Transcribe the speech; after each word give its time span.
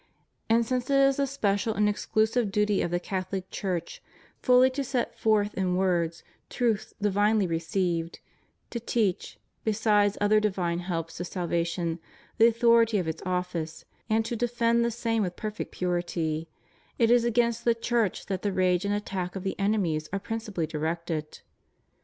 And 0.49 0.65
since 0.65 0.89
it 0.89 0.99
is 0.99 1.17
the 1.17 1.27
special 1.27 1.75
and 1.75 1.87
exclu 1.87 2.27
sive 2.27 2.51
duty 2.51 2.81
of 2.81 2.89
the 2.89 2.99
CathoHc 2.99 3.43
Church 3.51 4.01
fully 4.41 4.71
to 4.71 4.83
set 4.83 5.15
forth 5.15 5.53
in 5.53 5.75
words 5.75 6.23
truths 6.49 6.95
divinely 6.99 7.45
received, 7.45 8.19
to 8.71 8.79
teach, 8.79 9.37
besides 9.63 10.17
other 10.19 10.39
divine 10.39 10.79
helps 10.79 11.17
to 11.17 11.23
salvation, 11.23 11.99
the 12.39 12.47
authority 12.47 12.97
of 12.97 13.07
its 13.07 13.21
office, 13.27 13.85
and 14.09 14.25
to 14.25 14.35
defend 14.35 14.83
the 14.83 14.89
same 14.89 15.21
with 15.21 15.35
perfect 15.35 15.71
purity, 15.71 16.49
it 16.97 17.11
is 17.11 17.23
against 17.23 17.63
the 17.63 17.75
Church 17.75 18.25
that 18.25 18.41
the 18.41 18.51
rage 18.51 18.83
and 18.85 18.95
attack 18.95 19.35
of 19.35 19.43
the 19.43 19.53
enemies 19.59 20.09
are 20.11 20.17
prin 20.19 20.39
cipally 20.39 20.67
directed. 20.67 21.41